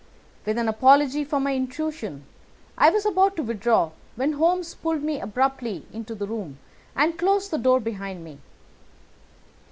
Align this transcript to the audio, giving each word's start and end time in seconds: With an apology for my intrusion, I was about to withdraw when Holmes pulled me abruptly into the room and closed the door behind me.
With 0.47 0.57
an 0.57 0.67
apology 0.67 1.23
for 1.23 1.39
my 1.39 1.51
intrusion, 1.51 2.23
I 2.75 2.89
was 2.89 3.05
about 3.05 3.35
to 3.35 3.43
withdraw 3.43 3.91
when 4.15 4.31
Holmes 4.31 4.73
pulled 4.73 5.03
me 5.03 5.21
abruptly 5.21 5.85
into 5.93 6.15
the 6.15 6.25
room 6.25 6.57
and 6.95 7.19
closed 7.19 7.51
the 7.51 7.59
door 7.59 7.79
behind 7.79 8.23
me. 8.23 8.39